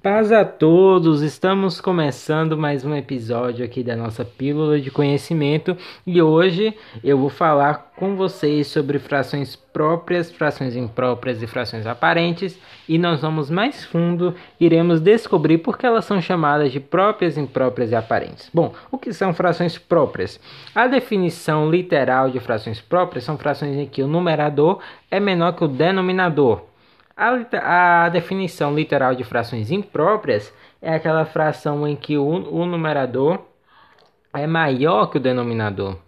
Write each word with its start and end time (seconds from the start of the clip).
Paz 0.00 0.30
a 0.30 0.44
todos! 0.44 1.22
Estamos 1.22 1.80
começando 1.80 2.56
mais 2.56 2.84
um 2.84 2.94
episódio 2.94 3.64
aqui 3.64 3.82
da 3.82 3.96
nossa 3.96 4.24
Pílula 4.24 4.80
de 4.80 4.92
Conhecimento 4.92 5.76
e 6.06 6.22
hoje 6.22 6.72
eu 7.02 7.18
vou 7.18 7.28
falar 7.28 7.90
com 7.96 8.14
vocês 8.14 8.68
sobre 8.68 9.00
frações 9.00 9.56
próprias, 9.56 10.30
frações 10.30 10.76
impróprias 10.76 11.42
e 11.42 11.48
frações 11.48 11.84
aparentes 11.84 12.56
e 12.88 12.96
nós 12.96 13.22
vamos 13.22 13.50
mais 13.50 13.84
fundo, 13.84 14.36
iremos 14.60 15.00
descobrir 15.00 15.58
por 15.58 15.76
que 15.76 15.84
elas 15.84 16.04
são 16.04 16.22
chamadas 16.22 16.70
de 16.70 16.78
próprias, 16.78 17.36
impróprias 17.36 17.90
e 17.90 17.96
aparentes. 17.96 18.48
Bom, 18.54 18.72
o 18.92 18.98
que 18.98 19.12
são 19.12 19.34
frações 19.34 19.78
próprias? 19.78 20.38
A 20.72 20.86
definição 20.86 21.68
literal 21.68 22.30
de 22.30 22.38
frações 22.38 22.80
próprias 22.80 23.24
são 23.24 23.36
frações 23.36 23.76
em 23.76 23.86
que 23.86 24.00
o 24.04 24.06
numerador 24.06 24.78
é 25.10 25.18
menor 25.18 25.54
que 25.54 25.64
o 25.64 25.68
denominador. 25.68 26.67
A, 27.18 28.04
a, 28.04 28.08
definição 28.10 28.72
literal 28.72 29.12
de 29.12 29.24
frações 29.24 29.72
impróprias 29.72 30.54
é 30.80 30.94
aquela 30.94 31.24
fração 31.24 31.84
em 31.84 31.96
que 31.96 32.16
o, 32.16 32.24
o 32.24 32.64
numerador 32.64 33.44
é 34.32 34.46
maior 34.46 35.06
que 35.06 35.16
o 35.16 35.20
denominador. 35.20 35.98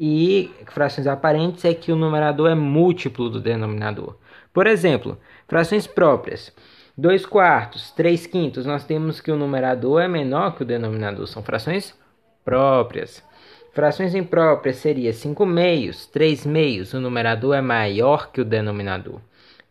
E 0.00 0.50
frações 0.68 1.06
aparentes 1.06 1.62
é 1.66 1.74
que 1.74 1.92
o 1.92 1.96
numerador 1.96 2.50
é 2.50 2.54
múltiplo 2.54 3.28
do 3.28 3.38
denominador. 3.38 4.16
Por 4.50 4.66
exemplo, 4.66 5.18
frações 5.46 5.86
próprias. 5.86 6.50
2 6.96 7.26
quartos, 7.26 7.90
3 7.90 8.26
quintos, 8.26 8.64
nós 8.64 8.82
temos 8.82 9.20
que 9.20 9.30
o 9.30 9.36
numerador 9.36 10.00
é 10.00 10.08
menor 10.08 10.56
que 10.56 10.62
o 10.62 10.66
denominador. 10.66 11.26
São 11.26 11.42
frações 11.42 11.94
próprias. 12.42 13.22
Frações 13.74 14.14
impróprias 14.14 14.76
seria 14.76 15.12
5 15.12 15.44
meios, 15.44 16.06
3 16.06 16.46
meios, 16.46 16.94
o 16.94 17.00
numerador 17.00 17.54
é 17.54 17.60
maior 17.60 18.32
que 18.32 18.40
o 18.40 18.44
denominador 18.44 19.20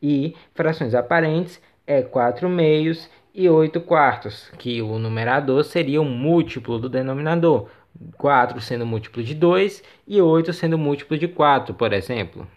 e 0.06 0.36
frações 0.54 0.94
aparentes 0.94 1.60
é 1.88 2.04
4 2.04 2.48
meios 2.48 3.10
e 3.34 3.50
8 3.50 3.82
quartos, 3.82 4.52
que 4.60 4.80
o 4.80 5.00
numerador 5.00 5.64
seria 5.64 6.00
o 6.00 6.06
múltiplo 6.06 6.78
do 6.78 6.88
denominador, 6.88 7.68
4 8.16 8.62
sendo 8.62 8.86
múltiplo 8.86 9.24
de 9.24 9.34
2 9.34 9.84
e 10.08 10.22
8 10.22 10.54
sendo 10.54 10.78
múltiplo 10.78 11.18
de 11.18 11.28
4, 11.28 11.74
por 11.74 11.92
exemplo. 11.92 12.48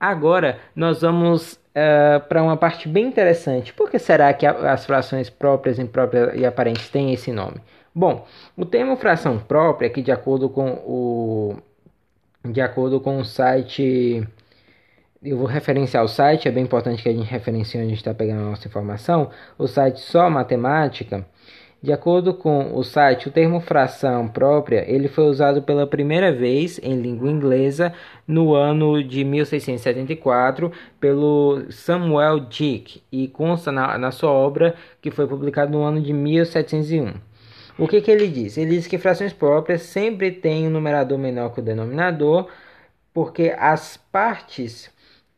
Agora 0.00 0.58
nós 0.74 1.00
vamos 1.00 1.52
uh, 1.52 2.20
para 2.28 2.42
uma 2.42 2.56
parte 2.56 2.88
bem 2.88 3.06
interessante. 3.06 3.72
Por 3.72 3.88
que 3.88 3.98
será 3.98 4.32
que 4.32 4.44
as 4.44 4.84
frações 4.84 5.30
próprias, 5.30 5.78
impróprias 5.78 6.34
e 6.34 6.44
aparentes 6.44 6.88
têm 6.88 7.12
esse 7.12 7.30
nome? 7.30 7.60
Bom, 7.94 8.26
o 8.56 8.64
termo 8.64 8.96
fração 8.96 9.38
própria, 9.38 9.90
que 9.90 10.02
de 10.02 10.10
acordo 10.10 10.48
com 10.48 10.70
o 10.70 11.56
de 12.44 12.60
acordo 12.60 13.00
com 13.00 13.18
o 13.18 13.24
site 13.24 14.26
eu 15.22 15.36
vou 15.36 15.46
referenciar 15.46 16.04
o 16.04 16.08
site, 16.08 16.46
é 16.46 16.50
bem 16.50 16.64
importante 16.64 17.02
que 17.02 17.08
a 17.08 17.12
gente 17.12 17.26
referencie 17.28 17.78
onde 17.78 17.86
a 17.86 17.90
gente 17.90 17.98
está 17.98 18.14
pegando 18.14 18.40
a 18.40 18.50
nossa 18.50 18.68
informação. 18.68 19.30
O 19.58 19.66
site 19.66 20.00
Só 20.00 20.30
Matemática. 20.30 21.26
De 21.80 21.92
acordo 21.92 22.34
com 22.34 22.76
o 22.76 22.82
site, 22.82 23.28
o 23.28 23.30
termo 23.30 23.60
fração 23.60 24.26
própria 24.26 24.84
ele 24.90 25.06
foi 25.06 25.24
usado 25.24 25.62
pela 25.62 25.86
primeira 25.86 26.32
vez 26.32 26.80
em 26.82 27.00
língua 27.00 27.30
inglesa 27.30 27.92
no 28.26 28.52
ano 28.52 29.02
de 29.02 29.24
1674 29.24 30.72
pelo 30.98 31.70
Samuel 31.70 32.40
Dick 32.40 33.00
e 33.12 33.28
consta 33.28 33.70
na, 33.70 33.96
na 33.96 34.10
sua 34.10 34.30
obra 34.30 34.74
que 35.00 35.10
foi 35.12 35.28
publicada 35.28 35.70
no 35.70 35.82
ano 35.82 36.00
de 36.00 36.12
1701. 36.12 37.14
O 37.78 37.86
que, 37.86 38.00
que 38.00 38.10
ele 38.10 38.26
diz? 38.26 38.58
Ele 38.58 38.70
diz 38.70 38.88
que 38.88 38.98
frações 38.98 39.32
próprias 39.32 39.82
sempre 39.82 40.32
têm 40.32 40.66
um 40.66 40.70
numerador 40.70 41.16
menor 41.16 41.54
que 41.54 41.60
o 41.60 41.62
denominador, 41.62 42.48
porque 43.14 43.54
as 43.56 43.96
partes 44.10 44.90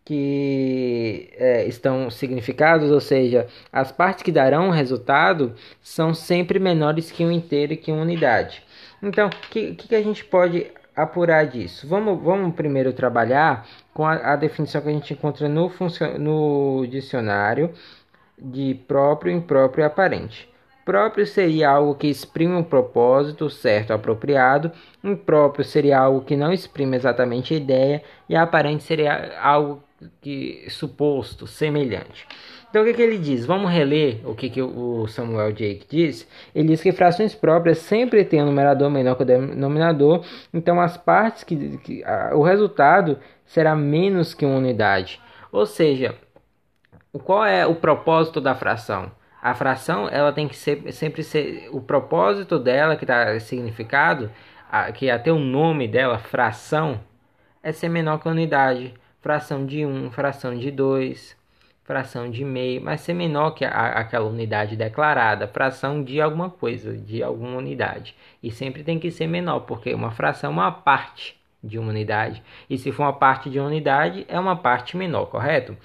que 0.05 1.31
é, 1.37 1.67
estão 1.67 2.11
significados, 2.11 2.91
ou 2.91 3.01
seja, 3.01 3.47
as 3.73 3.93
partes 3.93 4.23
que 4.23 4.33
darão 4.33 4.71
resultado 4.71 5.55
são 5.83 6.15
sempre 6.15 6.59
menores 6.59 7.11
que 7.11 7.25
um 7.25 7.31
inteiro 7.31 7.75
e 7.75 7.77
que 7.77 7.93
uma 7.93 8.03
unidade. 8.03 8.63
Então, 9.03 9.29
o 9.29 9.31
que, 9.51 9.75
que, 9.75 9.95
a 9.95 10.03
gente 10.03 10.25
pode 10.25 10.67
apurar 10.97 11.47
disso? 11.47 11.87
Vamos, 11.87 12.23
vamos 12.23 12.55
primeiro 12.55 12.93
trabalhar 12.93 13.67
com 13.95 14.05
a, 14.05 14.33
a 14.33 14.37
definição 14.37 14.81
que 14.81 14.89
a 14.89 14.93
gente 14.93 15.13
encontra 15.15 15.49
no, 15.49 15.71
no 16.19 16.87
dicionário 16.87 17.73
de 18.39 18.75
próprio, 18.87 19.33
impróprio 19.33 19.83
e 19.83 19.87
aparente. 19.87 20.49
Próprio 20.85 21.27
seria 21.27 21.71
algo 21.71 21.95
que 21.95 22.09
exprime 22.09 22.55
um 22.55 22.65
propósito 22.65 23.49
certo 23.49 23.93
apropriado, 23.93 24.73
impróprio 25.05 25.65
seria 25.65 25.99
algo 26.01 26.23
que 26.23 26.37
não 26.37 26.53
exprime 26.53 26.97
exatamente 26.97 27.55
a 27.55 27.57
ideia, 27.57 28.03
e 28.29 28.35
aparente 28.35 28.83
seria 28.83 29.39
algo 29.41 29.83
que 30.21 30.67
suposto, 30.69 31.47
semelhante. 31.47 32.27
Então 32.71 32.83
o 32.83 32.85
que, 32.85 32.95
que 32.95 33.03
ele 33.03 33.19
diz? 33.19 33.45
Vamos 33.45 33.71
reler 33.71 34.21
o 34.25 34.35
que, 34.35 34.49
que 34.49 34.63
o 34.63 35.07
Samuel 35.09 35.53
Jake 35.53 35.87
diz. 35.89 36.29
Ele 36.55 36.69
diz 36.69 36.81
que 36.81 36.93
frações 36.93 37.35
próprias 37.35 37.79
sempre 37.79 38.25
têm 38.25 38.43
um 38.43 38.47
numerador 38.47 38.89
menor 38.89 39.17
que 39.17 39.23
o 39.23 39.27
denominador, 39.27 40.25
então 40.55 40.81
as 40.81 40.97
partes 40.97 41.43
que, 41.43 41.79
que 41.79 42.05
a, 42.05 42.31
o 42.35 42.43
resultado 42.43 43.19
será 43.45 43.75
menos 43.75 44.35
que 44.35 44.47
uma 44.47 44.57
unidade. 44.57 45.21
Ou 45.51 45.67
seja, 45.67 46.15
qual 47.25 47.45
é 47.45 47.67
o 47.67 47.75
propósito 47.75 48.41
da 48.41 48.55
fração? 48.55 49.11
A 49.43 49.55
fração 49.55 50.09
ela 50.09 50.33
tem 50.33 50.47
que 50.47 50.57
ser, 50.57 50.93
sempre 50.93 51.25
ser 51.25 51.69
o 51.73 51.81
propósito 51.81 52.59
dela 52.59 52.95
que 52.95 53.05
está 53.05 53.39
significado, 53.41 54.31
a, 54.71 54.93
que 54.93 55.11
até 55.11 55.33
o 55.33 55.39
nome 55.41 55.89
dela, 55.89 56.19
fração, 56.19 57.01
é 57.63 57.73
ser 57.73 57.89
menor 57.89 58.19
que 58.19 58.29
a 58.29 58.31
unidade 58.31 58.95
fração 59.21 59.67
de 59.67 59.85
1, 59.85 60.11
fração 60.11 60.57
de 60.57 60.71
2, 60.71 61.37
fração 61.85 62.31
de 62.31 62.45
meio, 62.45 62.81
mas 62.81 63.01
ser 63.01 63.15
menor 63.15 63.51
que 63.51 63.65
a, 63.65 63.69
aquela 63.71 64.27
unidade 64.27 64.77
declarada, 64.77 65.49
fração 65.49 66.05
de 66.05 66.21
alguma 66.21 66.49
coisa, 66.49 66.97
de 66.97 67.23
alguma 67.23 67.57
unidade. 67.57 68.15
E 68.43 68.51
sempre 68.51 68.85
tem 68.85 68.99
que 68.99 69.11
ser 69.11 69.27
menor, 69.27 69.61
porque 69.61 69.93
uma 69.93 70.11
fração 70.13 70.51
é 70.51 70.53
uma 70.53 70.71
parte 70.71 71.37
de 71.63 71.79
uma 71.79 71.91
unidade. 71.91 72.43
E 72.69 72.79
se 72.79 72.93
for 72.93 73.03
uma 73.03 73.13
parte 73.13 73.51
de 73.51 73.59
uma 73.59 73.67
unidade, 73.67 74.25
é 74.29 74.39
uma 74.39 74.57
parte 74.57 74.97
menor, 74.97 75.27
correto? 75.27 75.77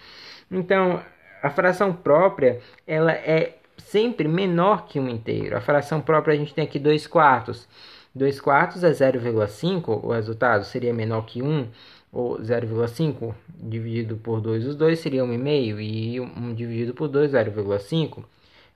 Então, 0.51 1.01
a 1.41 1.49
fração 1.49 1.91
própria, 1.91 2.59
ela 2.85 3.11
é 3.11 3.57
sempre 3.77 4.27
menor 4.27 4.85
que 4.85 4.99
um 4.99 5.09
inteiro. 5.09 5.57
A 5.57 5.61
fração 5.61 6.01
própria 6.01 6.33
a 6.33 6.37
gente 6.37 6.53
tem 6.53 6.63
aqui 6.63 6.79
2 6.79 7.07
quartos. 7.07 7.67
2 8.13 8.39
quartos 8.39 8.83
é 8.83 8.91
0,5, 8.91 10.03
o 10.03 10.11
resultado 10.13 10.63
seria 10.63 10.93
menor 10.93 11.25
que 11.25 11.41
1 11.41 11.67
ou 12.11 12.39
0,5 12.39 13.33
dividido 13.59 14.17
por 14.17 14.39
2, 14.39 14.65
os 14.67 14.75
dois 14.75 14.99
seria 14.99 15.23
1,5 15.23 15.79
e 15.81 16.19
1 16.19 16.53
dividido 16.53 16.93
por 16.93 17.07
2, 17.07 17.31
0,5. 17.31 18.23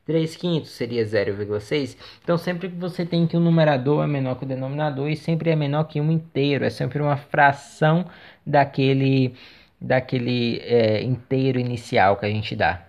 3 0.05 0.35
quintos 0.35 0.71
seria 0.71 1.03
0,6. 1.03 1.95
Então, 2.23 2.35
sempre 2.35 2.67
que 2.67 2.75
você 2.75 3.05
tem 3.05 3.27
que 3.27 3.37
o 3.37 3.39
numerador 3.39 4.03
é 4.03 4.07
menor 4.07 4.35
que 4.35 4.43
o 4.43 4.47
denominador 4.47 5.07
e 5.07 5.15
sempre 5.15 5.51
é 5.51 5.55
menor 5.55 5.83
que 5.83 6.01
um 6.01 6.11
inteiro, 6.11 6.65
é 6.65 6.69
sempre 6.71 6.99
uma 6.99 7.15
fração 7.15 8.07
daquele, 8.43 9.35
daquele 9.79 10.59
é, 10.61 11.03
inteiro 11.03 11.59
inicial 11.59 12.17
que 12.17 12.25
a 12.25 12.29
gente 12.29 12.55
dá, 12.55 12.81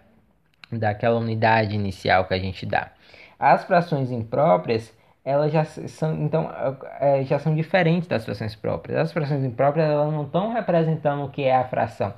daquela 0.72 1.18
unidade 1.18 1.74
inicial 1.74 2.24
que 2.24 2.32
a 2.32 2.38
gente 2.38 2.64
dá. 2.64 2.90
As 3.38 3.64
frações 3.64 4.10
impróprias 4.10 4.90
elas 5.24 5.52
já 5.52 5.64
são 5.64 6.14
então 6.22 6.50
é, 6.98 7.22
já 7.24 7.38
são 7.38 7.54
diferentes 7.54 8.08
das 8.08 8.24
frações 8.24 8.54
próprias. 8.54 8.98
As 8.98 9.12
frações 9.12 9.44
impróprias 9.44 9.88
elas 9.88 10.12
não 10.12 10.24
estão 10.24 10.52
representando 10.52 11.24
o 11.24 11.30
que 11.30 11.42
é 11.42 11.54
a 11.54 11.64
fração. 11.64 12.14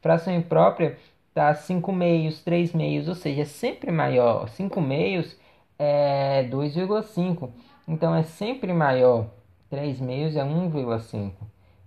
Fração 0.00 0.34
imprópria 0.34 0.96
está 1.28 1.54
5 1.54 1.92
meios, 1.92 2.42
3 2.42 2.72
meios, 2.74 3.08
ou 3.08 3.14
seja, 3.14 3.42
é 3.42 3.44
sempre 3.44 3.90
maior. 3.90 4.48
5 4.48 4.80
meios 4.80 5.36
é 5.78 6.44
2,5. 6.50 7.50
Então 7.88 8.14
é 8.14 8.22
sempre 8.22 8.72
maior. 8.72 9.26
3 9.70 10.00
meios 10.00 10.36
é 10.36 10.44
1,5. 10.44 11.32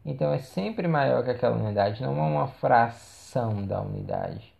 Então 0.06 0.34
é 0.34 0.40
sempre 0.40 0.88
maior 0.88 1.24
que 1.24 1.32
aquela 1.32 1.56
unidade, 1.56 2.02
não 2.02 2.18
é 2.18 2.22
uma 2.22 2.48
fração 2.48 3.66
da 3.66 3.82
unidade. 3.82 4.54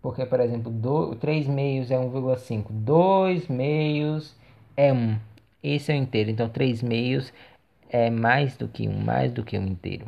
Porque, 0.00 0.24
por 0.24 0.40
exemplo, 0.40 0.72
3 1.16 1.46
meios 1.48 1.90
é 1.90 1.98
1,5. 1.98 2.66
2 2.70 3.48
meios 3.48 4.36
é 4.78 4.92
1. 4.92 5.18
Esse 5.60 5.90
é 5.90 5.96
o 5.96 5.98
inteiro. 5.98 6.30
Então, 6.30 6.48
3 6.48 6.82
meios 6.82 7.32
é 7.90 8.08
mais 8.08 8.56
do 8.56 8.68
que 8.68 8.88
1, 8.88 8.92
mais 8.92 9.32
do 9.32 9.42
que 9.42 9.58
um 9.58 9.66
inteiro. 9.66 10.06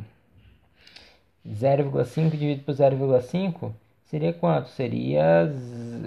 0,5 1.45 2.31
dividido 2.31 2.63
por 2.63 2.73
0,5 2.73 3.73
seria 4.05 4.31
quanto? 4.31 4.69
Seria, 4.69 5.51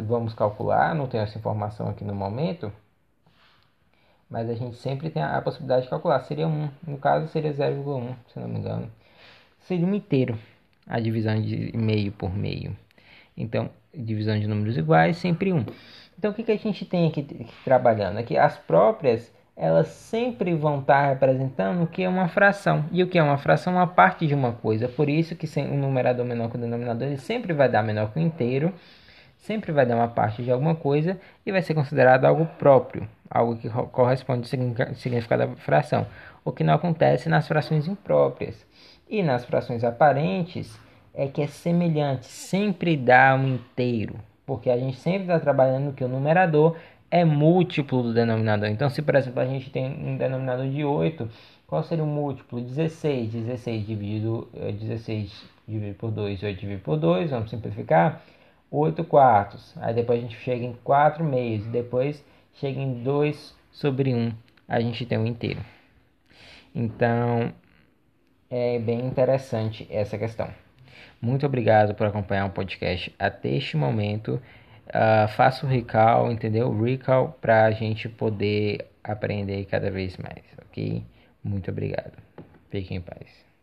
vamos 0.07 0.33
calcular, 0.33 0.95
não 0.95 1.07
tenho 1.07 1.25
essa 1.25 1.37
informação 1.37 1.89
aqui 1.89 2.05
no 2.05 2.15
momento, 2.15 2.73
mas 4.31 4.49
a 4.49 4.55
gente 4.55 4.77
sempre 4.77 5.11
tem 5.11 5.23
a, 5.23 5.43
possibilidade 5.43 5.85
de 5.85 5.91
calcular. 5.91 6.21
Seria 6.21 6.49
1, 6.49 6.71
no 6.87 6.97
caso 6.97 7.29
seria 7.29 7.53
0,1, 7.53 8.15
se 8.33 8.41
não 8.41 8.49
me 8.49 8.59
engano. 8.61 8.91
Seria 9.61 9.87
um 9.87 9.95
inteiro 9.95 10.39
a 10.87 10.99
divisão 11.01 11.41
de 11.41 11.77
meio 11.77 12.13
por 12.13 12.35
meio. 12.35 12.75
Então, 13.37 13.71
divisão 13.95 14.39
de 14.39 14.47
números 14.47 14.77
iguais, 14.77 15.17
sempre 15.17 15.53
1. 15.53 15.65
Então 16.19 16.31
o 16.31 16.35
que, 16.35 16.43
que 16.43 16.53
a 16.53 16.57
gente 16.57 16.85
tem 16.85 17.09
aqui 17.09 17.47
trabalhando? 17.65 18.19
Aqui 18.19 18.37
as 18.37 18.57
próprias 18.57 19.33
elas 19.57 19.87
sempre 19.89 20.53
vão 20.55 20.81
estar 20.81 21.07
representando 21.11 21.85
o 21.85 21.87
que 21.87 22.03
é 22.03 22.09
uma 22.09 22.29
fração. 22.29 22.85
E 22.91 23.03
o 23.03 23.09
que 23.09 23.19
é 23.19 23.23
uma 23.23 23.39
fração? 23.39 23.75
Uma 23.75 23.87
parte 23.87 24.27
de 24.27 24.35
uma 24.35 24.53
coisa. 24.53 24.89
Por 24.89 25.09
isso 25.09 25.37
que 25.37 25.47
um 25.61 25.79
numerador 25.79 26.25
menor 26.27 26.51
que 26.51 26.57
o 26.57 26.61
denominador 26.61 27.07
ele 27.07 27.19
sempre 27.19 27.53
vai 27.53 27.69
dar 27.69 27.83
menor 27.83 28.13
que 28.13 28.19
o 28.19 28.23
inteiro. 28.23 28.73
sempre 29.39 29.71
vai 29.73 29.87
dar 29.87 29.97
uma 29.97 30.09
parte 30.09 30.43
de 30.43 30.51
alguma 30.51 30.75
coisa 30.75 31.21
e 31.45 31.53
vai 31.53 31.63
ser 31.63 31.75
considerado 31.75 32.25
algo 32.25 32.47
próprio, 32.59 33.07
algo 33.31 33.57
que 33.57 33.69
corresponde 33.69 34.41
ao 34.41 34.95
significado 34.95 35.47
da 35.47 35.57
fração, 35.57 36.07
o 36.45 36.51
que 36.51 36.65
não 36.65 36.75
acontece 36.75 37.29
nas 37.29 37.47
frações 37.47 37.87
impróprias. 37.87 38.67
E 39.09 39.23
nas 39.23 39.45
frações 39.45 39.85
aparentes 39.85 40.81
é 41.15 41.29
que 41.29 41.41
é 41.43 41.47
semelhante, 41.47 42.27
sempre 42.27 42.97
dá 42.97 43.35
um 43.35 43.55
inteiro, 43.55 44.17
porque 44.45 44.69
a 44.69 44.77
gente 44.77 44.97
sempre 44.97 45.23
está 45.23 45.39
trabalhando 45.39 45.95
que 45.95 46.03
o 46.03 46.09
numerador 46.09 46.77
é 47.11 47.25
múltiplo 47.25 48.03
do 48.03 48.13
denominador. 48.13 48.69
Então, 48.69 48.91
se 48.91 49.01
por 49.01 49.15
exemplo 49.15 49.41
a 49.41 49.47
gente 49.47 49.71
tem 49.71 49.87
um 49.87 50.17
denominador 50.17 50.69
de 50.69 50.85
8, 50.85 51.29
qual 51.67 51.83
seria 51.83 52.05
o 52.05 52.07
múltiplo? 52.07 52.61
16. 52.61 53.33
16 53.33 53.87
dividido, 53.87 54.49
16 54.53 55.33
eh, 55.33 55.49
dividido 55.67 55.97
por 55.97 56.11
2, 56.11 56.43
8 56.43 56.61
dividido 56.61 56.83
por 56.83 56.97
2, 56.97 57.31
vamos 57.31 57.51
simplificar. 57.51 58.21
8 58.71 59.05
quartos. 59.05 59.73
Aí 59.79 59.95
depois 59.95 60.19
a 60.19 60.23
gente 60.23 60.37
chega 60.37 60.65
em 60.65 60.73
4 60.83 61.25
meios. 61.25 61.65
Depois 61.67 62.25
chega 62.55 62.81
em 62.81 63.03
2 63.05 63.55
sobre 63.71 64.13
1. 64.13 64.33
A 64.69 64.81
gente 64.81 65.07
tem 65.07 65.19
um 65.19 65.27
inteiro. 65.27 65.61
Então, 66.75 67.53
é 68.51 68.79
bem 68.81 69.07
interessante 69.07 69.87
essa 69.91 70.19
questão. 70.19 70.64
Muito 71.21 71.47
obrigado 71.47 71.95
por 71.95 72.07
acompanhar 72.07 72.47
o 72.47 72.51
podcast 72.51 73.15
até 73.19 73.51
este 73.51 73.77
momento. 73.77 74.41
Uh, 74.89 75.29
faça 75.29 75.67
o 75.67 75.69
recall, 75.69 76.31
entendeu? 76.31 76.71
Recall 76.83 77.37
para 77.41 77.65
a 77.65 77.71
gente 77.71 78.09
poder 78.09 78.87
aprender 79.03 79.65
cada 79.67 79.91
vez 79.91 80.17
mais, 80.17 80.45
ok? 80.67 81.03
Muito 81.43 81.71
obrigado. 81.71 82.13
Fiquem 82.71 82.99
em 82.99 83.01
paz. 83.01 83.54